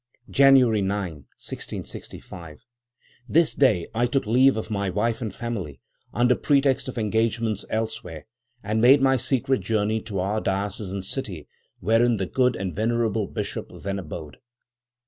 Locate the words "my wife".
4.71-5.21